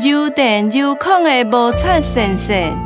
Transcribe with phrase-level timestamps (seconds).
[0.00, 2.76] 又电又空的无擦先生。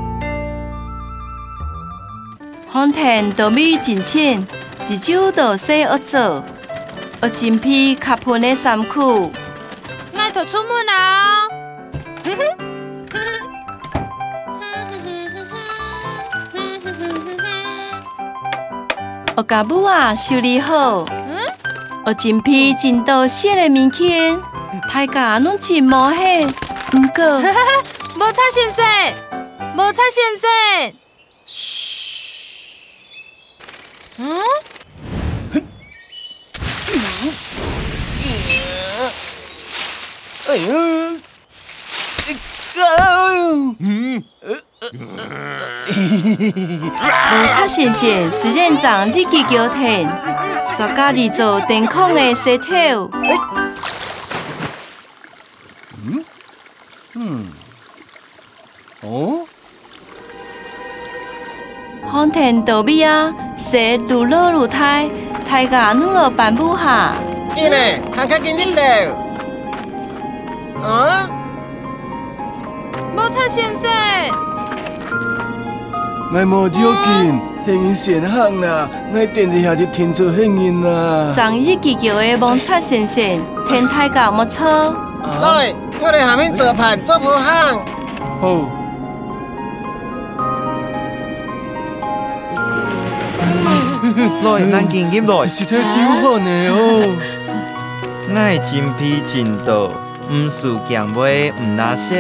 [2.70, 4.46] 风田稻米真浅，
[4.88, 6.42] 一手都洗恶做，
[7.20, 9.30] 而真皮卡喷的衫裤。
[10.12, 11.48] 那就出门啊！
[19.36, 21.04] 我甲母啊修理好，
[22.06, 24.38] 我真批真多新的物件，
[24.88, 26.71] 大家拢真无喜。
[26.92, 27.24] 不过，
[28.16, 28.84] 无差先生，
[29.74, 30.44] 无差先生。
[31.46, 32.68] 嘘。
[34.18, 34.38] 嗯？
[40.48, 40.72] 哎呦！
[43.80, 44.22] 嗯。
[47.32, 50.06] 无擦先生虽然长日记交天，
[50.66, 53.10] 说家己做电控的石头。
[57.24, 57.46] 嗯
[59.02, 59.46] 哦，
[62.04, 65.08] 红田稻米啊，蛇愈落愈太，
[65.48, 67.14] 太家弄了半步下。
[67.56, 67.76] 伊呢，
[68.12, 68.82] 看看紧紧的。
[70.82, 71.30] 啊？
[73.16, 73.88] 无擦先生。
[76.32, 78.88] 我无照见，幸运先行啦！
[79.12, 81.30] 我电一下就听出幸运啦。
[81.32, 84.92] 长日记叫的蒙擦先生，天太高莫错。
[85.40, 87.78] 来，我哋下面做盘做铺行。
[88.40, 88.70] 好。
[94.42, 95.46] 来，咱经验来。
[95.46, 97.14] 实在真好呢哦。
[98.28, 99.92] 我真皮真多，
[100.30, 102.14] 唔输强买唔拿色。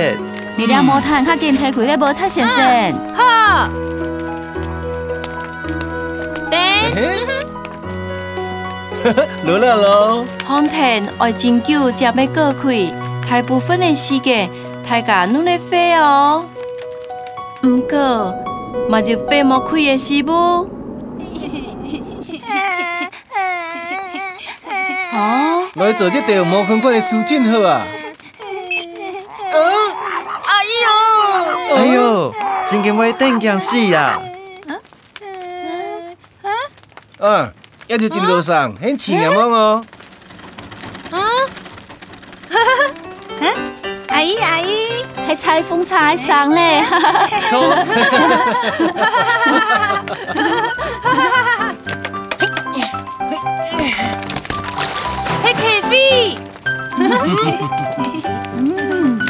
[0.56, 2.94] 你俩毛毯较紧提开咧，无擦先生。
[3.14, 3.68] 好。
[9.44, 10.24] 落来咯！
[10.46, 12.92] 风田爱真久才要过开，
[13.28, 14.48] 大部分的时间
[14.88, 16.44] 大家努力飞哦。
[17.60, 18.34] 不过，
[18.88, 20.32] 嘛就飞莫开的是不？
[25.12, 27.82] 哦，来做这条毛款款的事情好啊！
[29.52, 31.76] 哎呦！
[31.76, 32.32] 哎呦！
[32.66, 34.20] 真惊我电僵死呀！
[37.18, 37.52] 嗯，
[37.92, 39.84] 一条电路上很轻的么哦。
[41.10, 41.18] 啊？
[44.08, 46.82] 阿姨阿姨，还裁缝裁上嘞！
[47.50, 47.60] 走。
[55.42, 56.38] 嘿，K V。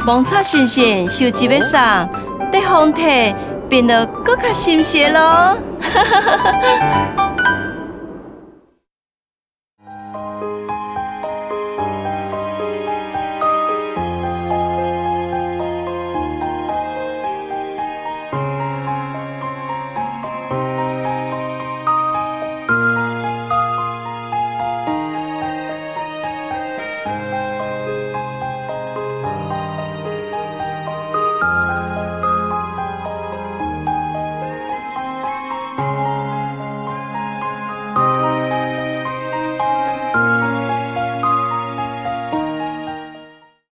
[0.05, 2.09] 蒙擦先生手机要上，
[2.53, 3.34] 得风体
[3.69, 5.56] 变得更加新鲜咯！